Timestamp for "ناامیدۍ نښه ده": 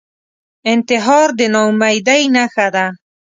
1.53-2.85